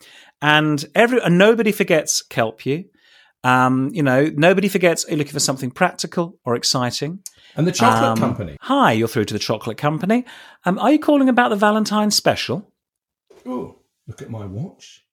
and 0.42 0.84
every 0.94 1.20
and 1.22 1.38
nobody 1.38 1.72
forgets 1.72 2.20
Kelp 2.22 2.66
you. 2.66 2.84
Um, 3.46 3.90
you 3.92 4.02
know, 4.02 4.30
nobody 4.34 4.68
forgets. 4.68 5.04
Are 5.06 5.10
you 5.12 5.16
looking 5.16 5.32
for 5.32 5.40
something 5.40 5.70
practical 5.70 6.38
or 6.44 6.56
exciting? 6.56 7.20
And 7.54 7.66
the 7.66 7.72
chocolate 7.72 8.10
Um, 8.10 8.18
company. 8.18 8.56
Hi, 8.62 8.92
you're 8.92 9.08
through 9.08 9.26
to 9.26 9.34
the 9.34 9.38
chocolate 9.40 9.78
company. 9.78 10.24
Um, 10.64 10.78
are 10.78 10.90
you 10.92 10.98
calling 10.98 11.28
about 11.28 11.50
the 11.50 11.56
Valentine's 11.56 12.16
special? 12.16 12.70
Oh, 13.46 13.76
look 14.08 14.20
at 14.20 14.30
my 14.30 14.44
watch. 14.46 15.04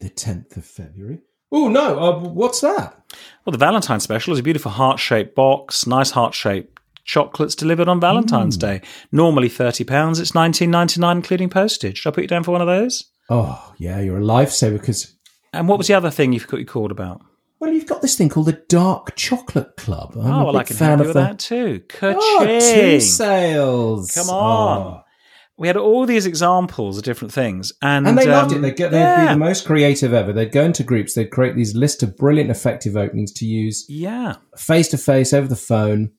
The 0.00 0.10
10th 0.10 0.56
of 0.56 0.64
February. 0.64 1.20
Oh, 1.50 1.68
no. 1.68 1.98
Uh, 1.98 2.18
what's 2.20 2.60
that? 2.60 3.02
Well, 3.44 3.52
the 3.52 3.58
Valentine's 3.58 4.02
special 4.02 4.32
is 4.34 4.38
a 4.38 4.42
beautiful 4.42 4.70
heart 4.70 4.98
shaped 5.00 5.34
box, 5.34 5.86
nice 5.86 6.10
heart 6.10 6.34
shaped 6.34 6.78
chocolates 7.04 7.54
delivered 7.54 7.88
on 7.88 8.00
Valentine's 8.00 8.58
Day. 8.58 8.82
Normally 9.10 9.48
thirty 9.48 9.82
pounds. 9.82 10.20
It's 10.20 10.34
nineteen 10.34 10.70
ninety 10.70 11.00
nine, 11.00 11.16
including 11.16 11.48
postage. 11.48 11.96
Should 11.98 12.10
I 12.10 12.14
put 12.14 12.24
you 12.24 12.28
down 12.28 12.44
for 12.44 12.50
one 12.52 12.60
of 12.60 12.66
those? 12.66 13.10
Oh 13.30 13.72
yeah, 13.78 13.98
you're 13.98 14.18
a 14.18 14.20
lifesaver 14.20 14.78
because 14.78 15.14
And 15.54 15.66
what 15.68 15.78
was 15.78 15.86
the 15.86 15.94
other 15.94 16.10
thing 16.10 16.34
you've 16.34 16.46
got 16.46 16.60
you 16.60 16.66
called 16.66 16.90
about? 16.90 17.22
Well, 17.60 17.72
you've 17.72 17.86
got 17.86 18.02
this 18.02 18.16
thing 18.16 18.28
called 18.28 18.46
the 18.46 18.62
Dark 18.68 19.16
Chocolate 19.16 19.76
Club. 19.76 20.12
I'm 20.14 20.26
oh, 20.26 20.40
a 20.40 20.44
well, 20.44 20.52
big 20.52 20.60
I 20.60 20.64
can 20.64 20.76
fan 20.76 20.88
help 20.88 21.00
of 21.00 21.06
you 21.08 21.12
the 21.12 21.20
that 21.20 21.38
too. 21.38 21.82
Oh, 22.02 22.44
tea 22.44 22.58
Ka-ching! 22.58 23.00
sales. 23.00 24.10
Come 24.12 24.30
on. 24.30 24.78
Oh. 24.78 25.02
we 25.56 25.66
had 25.66 25.76
all 25.76 26.06
these 26.06 26.24
examples 26.24 26.98
of 26.98 27.04
different 27.04 27.32
things, 27.32 27.72
and 27.82 28.06
And 28.06 28.16
they 28.16 28.26
loved 28.26 28.52
um, 28.52 28.58
it. 28.58 28.62
They'd, 28.62 28.76
go, 28.76 28.88
they'd 28.88 28.98
yeah, 28.98 29.26
be 29.26 29.32
the 29.32 29.38
most 29.38 29.66
creative 29.66 30.14
ever. 30.14 30.32
They'd 30.32 30.52
go 30.52 30.62
into 30.62 30.84
groups. 30.84 31.14
They'd 31.14 31.30
create 31.30 31.56
these 31.56 31.74
list 31.74 32.02
of 32.04 32.16
brilliant, 32.16 32.50
effective 32.50 32.96
openings 32.96 33.32
to 33.34 33.46
use 33.46 33.84
yeah, 33.88 34.36
face 34.56 34.88
to 34.88 34.98
face 34.98 35.32
over 35.32 35.48
the 35.48 35.56
phone. 35.56 36.12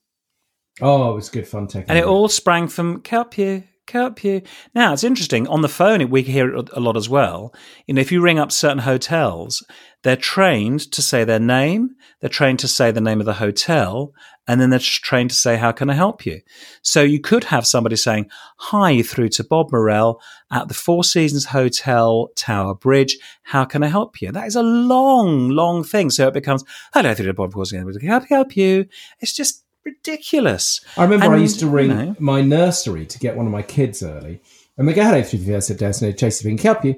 Oh, 0.82 1.12
it 1.12 1.16
was 1.16 1.30
good 1.30 1.48
fun 1.48 1.68
taking. 1.68 1.90
and 1.90 1.98
it 1.98 2.06
all 2.06 2.28
sprang 2.28 2.68
from 2.68 3.02
help 3.06 3.38
you, 3.38 3.64
help 3.92 4.24
you. 4.24 4.42
Now 4.76 4.94
it's 4.94 5.04
interesting 5.04 5.48
on 5.48 5.62
the 5.62 5.68
phone. 5.68 6.10
We 6.10 6.22
hear 6.22 6.56
it 6.56 6.70
a 6.74 6.80
lot 6.80 6.98
as 6.98 7.10
well. 7.10 7.54
You 7.88 7.94
know, 7.94 8.02
if 8.02 8.12
you 8.12 8.22
ring 8.22 8.40
up 8.40 8.52
certain 8.52 8.80
hotels, 8.80 9.66
they're 10.04 10.16
trained 10.16 10.92
to 10.92 11.02
say 11.02 11.24
their 11.24 11.40
name. 11.40 11.90
They're 12.22 12.30
trained 12.30 12.60
to 12.60 12.68
say 12.68 12.92
the 12.92 13.02
name 13.02 13.20
of 13.20 13.26
the 13.26 13.34
hotel, 13.34 14.14
and 14.48 14.60
then 14.60 14.70
they're 14.70 14.80
just 14.80 15.04
trained 15.04 15.30
to 15.32 15.36
say, 15.36 15.58
"How 15.58 15.72
can 15.72 15.90
I 15.90 15.94
help 15.94 16.26
you?" 16.26 16.42
So 16.82 17.02
you 17.02 17.20
could 17.20 17.46
have 17.46 17.68
somebody 17.68 17.96
saying, 17.96 18.30
"Hi, 18.58 19.02
through 19.02 19.30
to 19.30 19.44
Bob 19.44 19.72
Morell 19.72 20.22
at 20.52 20.68
the 20.70 20.74
Four 20.74 21.04
Seasons 21.04 21.46
Hotel 21.46 22.30
Tower 22.36 22.76
Bridge. 22.76 23.18
How 23.44 23.66
can 23.66 23.84
I 23.84 23.88
help 23.88 24.22
you?" 24.22 24.32
That 24.32 24.48
is 24.48 24.56
a 24.56 24.64
long, 24.64 25.50
long 25.50 25.84
thing. 25.84 26.10
So 26.10 26.28
it 26.28 26.34
becomes, 26.34 26.64
"Hello, 26.94 27.14
through 27.14 27.26
to 27.26 27.34
Bob 27.34 27.54
Seasons. 27.54 27.98
How 28.02 28.20
can 28.20 28.28
I 28.32 28.36
help 28.36 28.56
you?" 28.56 28.86
It's 29.20 29.34
just 29.34 29.64
ridiculous. 29.86 30.82
I 30.98 31.04
remember 31.04 31.34
I 31.34 31.38
used 31.38 31.60
to 31.60 31.66
you 31.66 31.72
ring 31.72 31.90
know. 31.90 32.16
my 32.20 32.42
nursery 32.42 33.06
to 33.06 33.20
get 33.20 33.36
one 33.36 33.46
of 33.46 33.52
my 33.52 33.62
kids 33.62 34.04
early, 34.04 34.42
and 34.78 34.88
they 34.88 34.94
go, 34.94 35.04
"Hello, 35.04 35.22
through 35.24 35.40
the 35.40 35.62
said 35.62 35.78
Desno, 35.78 36.18
Tracy, 36.18 36.50
can 36.50 36.60
I 36.60 36.62
help 36.62 36.86
you?" 36.86 36.96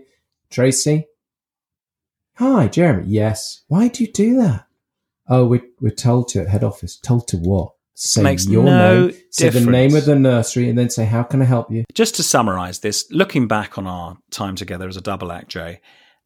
Tracy, 0.49 1.07
hi, 2.35 2.67
Jeremy. 2.67 3.05
Yes. 3.07 3.61
Why 3.67 3.87
do 3.87 4.03
you 4.03 4.11
do 4.11 4.35
that? 4.37 4.67
Oh, 5.27 5.45
we're 5.45 5.63
we're 5.79 5.91
told 5.91 6.27
to 6.29 6.41
at 6.41 6.49
head 6.49 6.63
office. 6.63 6.97
Told 6.97 7.27
to 7.29 7.37
what? 7.37 7.73
Say 7.93 8.23
Makes 8.23 8.47
your 8.47 8.63
no 8.63 9.07
name, 9.07 9.17
say 9.29 9.49
the 9.49 9.61
name 9.61 9.95
of 9.95 10.05
the 10.05 10.15
nursery, 10.15 10.67
and 10.69 10.77
then 10.77 10.89
say, 10.89 11.05
"How 11.05 11.23
can 11.23 11.41
I 11.41 11.45
help 11.45 11.71
you?" 11.71 11.83
just 11.93 12.15
to 12.15 12.23
summarize 12.23 12.79
this, 12.79 13.05
looking 13.11 13.47
back 13.47 13.77
on 13.77 13.85
our 13.85 14.17
time 14.31 14.55
together 14.55 14.87
as 14.87 14.97
a 14.97 15.01
double 15.01 15.31
act, 15.31 15.49
Jay, 15.49 15.81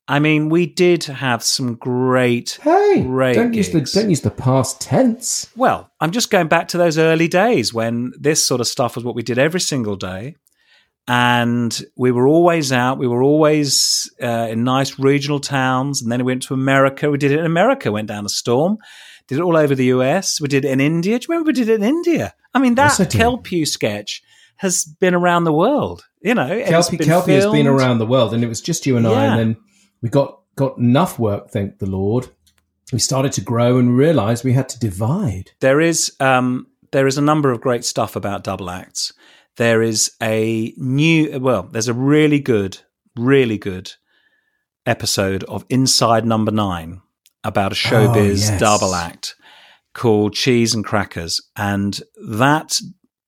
I 0.08 0.20
mean, 0.20 0.50
we 0.50 0.68
did 0.68 1.04
have 1.06 1.42
some 1.44 1.76
great. 1.76 2.60
Hey, 2.62 3.02
Great 3.02 3.36
don't 3.36 3.54
use 3.54 3.72
the 3.72 3.82
don't 3.82 4.10
use 4.10 4.22
the 4.22 4.30
past 4.32 4.80
tense. 4.80 5.50
Well, 5.56 5.90
I'm 6.00 6.12
just 6.12 6.30
going 6.30 6.48
back 6.48 6.68
to 6.70 6.78
those 6.78 6.98
early 6.98 7.28
days 7.28 7.74
when 7.74 8.14
this 8.20 8.46
sort 8.46 8.62
of 8.62 8.68
stuff 8.68 8.96
was 8.96 9.04
what 9.04 9.16
we 9.16 9.24
did 9.24 9.40
every 9.40 9.62
single 9.62 9.96
day. 9.96 10.36
And 11.08 11.80
we 11.96 12.12
were 12.12 12.28
always 12.28 12.72
out. 12.72 12.98
We 12.98 13.08
were 13.08 13.22
always 13.22 14.12
uh, 14.22 14.48
in 14.50 14.64
nice 14.64 14.98
regional 14.98 15.40
towns. 15.40 16.02
And 16.02 16.12
then 16.12 16.20
we 16.26 16.32
went 16.32 16.44
to 16.44 16.56
America. 16.56 17.12
We 17.12 17.20
did 17.20 17.32
it 17.32 17.40
in 17.40 17.46
America, 17.46 17.92
went 17.92 18.08
down 18.08 18.26
a 18.26 18.30
storm, 18.30 18.78
did 19.28 19.38
it 19.38 19.42
all 19.42 19.56
over 19.56 19.76
the 19.76 19.86
US. 19.86 20.42
We 20.42 20.48
did 20.48 20.66
it 20.66 20.72
in 20.72 20.80
India. 20.82 21.20
Do 21.20 21.24
you 21.24 21.28
remember 21.30 21.50
we 21.50 21.54
did 21.54 21.70
it 21.70 21.76
in 21.76 21.84
India? 21.84 22.34
I 22.56 22.60
mean, 22.60 22.76
that 22.76 22.98
Yes. 22.98 23.16
Kelpew 23.16 23.68
sketch 23.68 24.24
has 24.58 24.86
been 24.86 25.14
around 25.14 25.44
the 25.44 25.54
world. 25.54 26.06
You 26.22 26.34
know, 26.34 26.48
it's 26.48 26.70
Kelpie, 26.70 26.98
Kelpie 26.98 27.34
has 27.34 27.46
been 27.48 27.68
around 27.68 28.00
the 28.00 28.06
world, 28.08 28.34
and 28.34 28.44
it 28.44 28.48
was 28.48 28.62
just 28.62 28.88
you 28.88 28.98
and 28.98 29.06
I, 29.06 29.26
and 29.26 29.40
then 29.40 29.58
we 30.02 30.10
got 30.10 30.40
got 30.56 30.78
enough 30.78 31.20
work, 31.20 31.50
thank 31.50 31.80
the 31.80 31.90
Lord. 31.90 32.28
We 32.94 33.00
started 33.00 33.32
to 33.34 33.42
grow 33.42 33.78
and 33.78 33.98
realised 33.98 34.44
we 34.44 34.54
had 34.54 34.70
to 34.70 34.80
divide. 34.80 35.52
There 35.60 35.82
is 35.82 36.16
um, 36.20 36.68
there 36.92 37.08
is 37.08 37.18
a 37.18 37.22
number 37.22 37.52
of 37.52 37.62
great 37.62 37.84
stuff 37.84 38.16
about 38.16 38.44
double 38.44 38.70
acts. 38.70 39.12
There 39.58 39.82
is 39.82 40.12
a 40.22 40.74
new 40.78 41.40
well, 41.40 41.64
there's 41.64 41.88
a 41.88 41.94
really 41.94 42.40
good, 42.40 42.78
really 43.16 43.58
good 43.58 43.94
episode 44.86 45.44
of 45.46 45.66
Inside 45.70 46.26
Number 46.26 46.52
Nine 46.52 47.02
about 47.44 47.72
a 47.72 47.76
showbiz 47.76 48.42
yes. 48.50 48.60
double 48.60 48.94
act 48.96 49.36
called 49.94 50.34
Cheese 50.34 50.74
and 50.74 50.84
Crackers, 50.84 51.42
and 51.56 52.00
that 52.28 52.80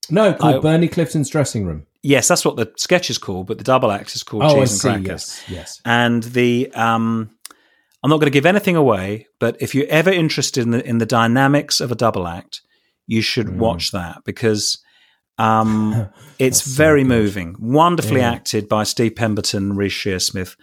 No, 0.09 0.33
called 0.33 0.55
I- 0.55 0.59
Bernie 0.59 0.88
Clifton's 0.88 1.29
dressing 1.29 1.65
room. 1.65 1.86
Yes, 2.13 2.27
that's 2.27 2.45
what 2.45 2.55
the 2.55 2.71
sketch 2.77 3.09
is 3.09 3.17
called, 3.17 3.47
but 3.47 3.57
the 3.57 3.63
double 3.63 3.91
act 3.91 4.15
is 4.15 4.23
called 4.23 4.43
Oh, 4.43 4.47
I 4.47 4.53
Cheese 4.65 4.81
see. 4.81 4.87
Crackers. 4.89 5.41
Yes, 5.47 5.49
yes. 5.49 5.81
and 5.85 6.23
the 6.23 6.71
um, 6.73 7.29
I'm 8.03 8.09
not 8.09 8.17
going 8.19 8.31
to 8.31 8.37
give 8.39 8.45
anything 8.45 8.75
away, 8.75 9.27
but 9.39 9.57
if 9.59 9.73
you're 9.75 9.87
ever 9.89 10.11
interested 10.11 10.61
in 10.63 10.71
the 10.71 10.81
in 10.87 10.97
the 10.99 11.05
dynamics 11.05 11.81
of 11.81 11.91
a 11.91 11.95
double 11.95 12.27
act, 12.27 12.61
you 13.07 13.21
should 13.21 13.47
Mm. 13.47 13.57
watch 13.57 13.91
that 13.91 14.21
because 14.25 14.77
um, 15.37 16.07
it's 16.39 16.63
so 16.63 16.83
very 16.83 17.03
good. 17.03 17.09
moving, 17.09 17.55
wonderfully 17.59 18.21
Yeah. 18.21 18.31
acted 18.31 18.67
by 18.69 18.83
Steve 18.83 19.15
Pemberton, 19.15 19.69
and 19.71 19.77
Reece 19.77 19.93
Shearsmith. 19.93 20.55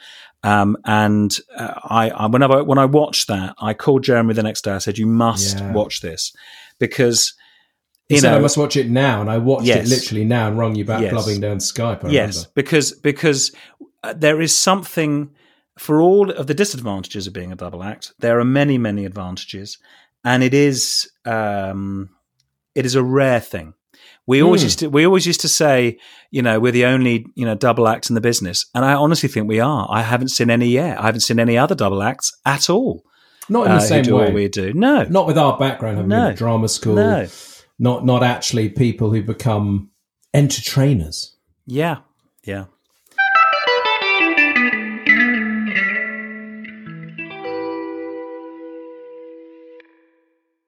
Um, 0.43 0.77
and 0.85 1.35
uh, 1.57 1.73
I, 1.85 2.11
I, 2.11 2.27
whenever 2.27 2.63
when 2.65 2.79
I 2.79 2.85
watched 2.85 3.29
that, 3.29 3.55
I 3.59 3.73
called 3.75 4.05
Jeremy 4.05 4.35
the 4.35 4.43
next 4.43 4.63
day. 4.65 4.73
I 4.73 4.79
said, 4.79 4.99
"You 4.99 5.07
must 5.07 5.59
Yeah. 5.59 5.73
watch 5.73 6.01
this 6.03 6.33
because 6.79 7.35
You 8.09 8.17
you 8.17 8.21
said 8.21 8.31
know 8.33 8.37
I 8.37 8.41
must 8.41 8.57
watch 8.59 8.77
it 8.77 8.91
now, 8.91 9.21
and 9.23 9.31
I 9.31 9.39
watched 9.39 9.67
Yes. 9.67 9.87
it 9.87 9.91
literally 9.91 10.25
now 10.25 10.49
and 10.49 10.59
rung 10.59 10.75
you 10.75 10.85
back, 10.85 11.01
Yes. 11.01 11.13
clubbing 11.13 11.41
down 11.41 11.59
Skype. 11.59 12.05
I 12.05 12.11
yes, 12.11 12.37
remember. 12.37 12.51
because 12.55 12.93
because 12.93 13.53
uh, 14.03 14.13
there 14.15 14.41
is 14.43 14.55
something 14.55 15.31
for 15.79 16.01
all 16.03 16.31
of 16.31 16.47
the 16.47 16.55
disadvantages 16.55 17.27
of 17.27 17.33
being 17.33 17.51
a 17.51 17.57
double 17.57 17.83
act. 17.83 18.13
There 18.21 18.39
are 18.39 18.45
many 18.45 18.77
many 18.79 19.05
advantages, 19.07 19.79
and 20.23 20.43
it 20.43 20.53
is 20.53 21.11
um, 21.25 22.11
it 22.75 22.85
is 22.85 22.95
a 22.95 23.03
rare 23.03 23.41
thing. 23.41 23.73
We 24.27 24.43
always 24.43 24.61
Hmm. 24.63 24.67
used 24.67 24.79
to 24.81 24.91
we 24.91 25.07
always 25.07 25.27
used 25.27 25.41
to 25.41 25.49
say, 25.49 25.99
you 26.31 26.43
know, 26.43 26.61
we're 26.61 26.73
the 26.73 26.85
only 26.87 27.27
you 27.35 27.47
know 27.47 27.55
double 27.55 27.89
act 27.89 28.11
in 28.11 28.15
the 28.15 28.21
business, 28.21 28.67
and 28.75 28.85
I 28.85 28.93
honestly 28.95 29.29
think 29.31 29.49
we 29.49 29.61
are. 29.61 29.87
I 29.91 30.03
haven't 30.03 30.29
seen 30.29 30.51
any 30.51 30.69
yet. 30.69 30.99
I 31.01 31.07
haven't 31.07 31.21
seen 31.23 31.39
any 31.41 31.57
other 31.57 31.75
double 31.75 32.03
acts 32.03 32.33
at 32.45 32.69
all. 32.69 33.03
Not 33.49 33.67
in 33.67 33.73
uh, 33.73 33.77
the 33.77 33.81
same 33.81 34.05
way. 34.15 34.31
we 34.33 34.49
do. 34.49 34.73
No, 34.75 35.05
Not 35.05 35.27
with 35.27 35.37
our 35.39 35.59
background, 35.59 35.97
having 35.97 36.09
been 36.11 36.19
No. 36.19 36.33
drama 36.33 36.69
school. 36.69 36.95
no, 36.97 37.27
Not 37.79 38.05
not 38.05 38.23
actually 38.23 38.69
people 38.69 39.11
who 39.11 39.23
become 39.23 39.91
entertainers. 40.33 41.37
yeah, 41.67 41.99
yeah. 42.45 42.67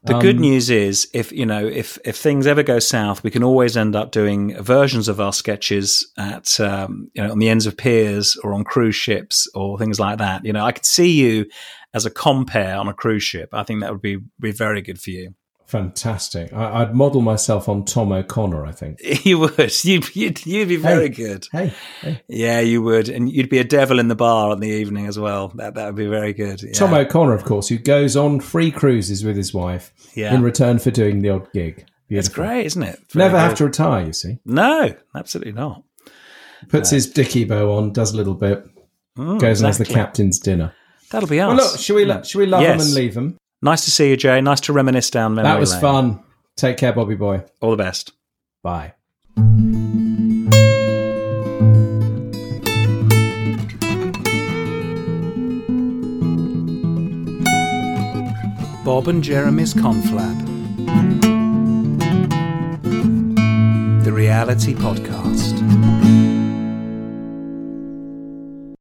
The 0.05 0.19
good 0.21 0.37
Um, 0.37 0.43
news 0.43 0.71
is, 0.71 1.09
if 1.13 1.33
you 1.33 1.45
know, 1.45 1.67
if 1.67 1.99
if 2.05 2.17
things 2.17 2.47
ever 2.47 2.63
go 2.63 2.79
south, 2.79 3.25
we 3.25 3.31
can 3.33 3.43
always 3.43 3.77
end 3.77 3.97
up 3.97 4.13
doing 4.13 4.57
versions 4.63 5.09
of 5.09 5.21
our 5.21 5.33
sketches 5.33 6.07
at 6.17 6.61
um, 6.61 7.11
you 7.15 7.25
know 7.25 7.33
on 7.33 7.41
the 7.41 7.49
ends 7.49 7.67
of 7.67 7.77
piers 7.77 8.37
or 8.45 8.53
on 8.55 8.63
cruise 8.63 8.95
ships 8.95 9.49
or 9.53 9.79
things 9.79 9.99
like 9.99 10.19
that. 10.19 10.45
You 10.45 10.53
know, 10.53 10.65
I 10.65 10.71
could 10.71 10.85
see 10.87 11.11
you 11.11 11.47
as 11.93 12.07
a 12.07 12.11
compare 12.11 12.77
on 12.77 12.87
a 12.87 12.95
cruise 12.95 13.25
ship. 13.25 13.49
I 13.53 13.65
think 13.65 13.81
that 13.81 13.91
would 13.91 14.03
be 14.03 14.19
be 14.39 14.53
very 14.53 14.81
good 14.81 15.01
for 15.01 15.11
you. 15.11 15.35
Fantastic. 15.67 16.53
I, 16.53 16.83
I'd 16.83 16.95
model 16.95 17.21
myself 17.23 17.69
on 17.69 17.85
Tom 17.85 18.13
O'Connor. 18.13 18.65
I 18.65 18.73
think. 18.73 19.01
You 19.27 19.41
would. 19.41 19.85
You'd, 19.85 20.15
you'd, 20.15 20.47
you'd 20.47 20.69
be 20.69 20.77
very 20.77 21.09
Hey. 21.09 21.15
good. 21.15 21.47
Hey, 21.51 21.73
hey. 22.01 22.23
Yeah, 22.29 22.61
you 22.61 22.81
would, 22.83 23.09
and 23.09 23.31
you'd 23.31 23.49
be 23.49 23.59
a 23.59 23.65
devil 23.65 23.99
in 23.99 24.07
the 24.09 24.15
bar 24.15 24.53
in 24.53 24.61
the 24.61 24.69
evening 24.69 25.07
as 25.07 25.19
well. 25.19 25.49
That 25.57 25.75
that 25.75 25.87
would 25.87 25.97
be 25.97 26.07
very 26.07 26.33
good. 26.33 26.63
Yeah. 26.63 26.73
Tom 26.73 26.95
O'Connor, 26.95 27.35
of 27.35 27.45
course, 27.45 27.69
who 27.69 27.79
goes 27.79 28.17
on 28.17 28.39
free 28.41 28.71
cruises 28.71 29.25
with 29.25 29.37
his 29.37 29.53
wife 29.53 29.93
yeah, 30.15 30.33
in 30.35 30.43
return 30.43 30.79
for 30.79 30.91
doing 30.93 31.19
the 31.21 31.31
odd 31.31 31.53
gig. 31.53 31.85
it's 32.09 32.29
great, 32.29 32.67
isn't 32.67 32.83
it? 32.85 33.01
Very 33.11 33.25
Never 33.27 33.39
have 33.39 33.57
to 33.57 33.65
retire. 33.65 34.07
You 34.07 34.13
see, 34.13 34.39
No, 34.45 34.95
absolutely 35.15 35.53
not. 35.53 35.83
puts 36.69 36.91
his 36.91 37.11
dicky 37.11 37.45
bow 37.45 37.77
on, 37.77 37.93
does 37.93 38.13
a 38.13 38.17
little 38.17 38.35
bit, 38.35 38.65
Mm, 39.19 39.41
goes 39.41 39.61
and 39.61 39.67
has 39.67 39.79
the 39.79 39.85
captain's 39.87 40.39
dinner. 40.39 40.75
That'll 41.11 41.29
be 41.29 41.41
us. 41.41 41.49
Well, 41.49 41.57
look, 41.57 41.81
should 41.81 41.97
we 41.97 42.05
should 42.25 42.39
we 42.39 42.47
love 42.47 42.63
Yes. 42.63 42.79
them 42.79 42.87
and 42.87 42.95
leave 42.95 43.15
them? 43.15 43.39
Nice 43.67 43.85
to 43.85 43.91
see 43.91 44.11
you, 44.11 44.17
Jay. 44.17 44.41
Nice 44.41 44.61
to 44.61 44.73
reminisce 44.73 45.11
down 45.11 45.35
memory 45.35 45.51
That 45.53 45.59
was 45.59 45.73
lane. 45.73 45.81
fun. 45.81 46.21
Take 46.57 46.77
care, 46.77 46.93
Bobby 46.93 47.17
boy. 47.17 47.43
All 47.61 47.73
the 47.73 47.77
best. 47.77 48.13
Bye. 48.63 48.93
Bob 58.85 59.09
and 59.09 59.23
Jeremy's 59.23 59.75
Conflab. 59.75 60.45
The 64.05 64.13
Reality 64.13 64.75
Podcast. 64.75 65.96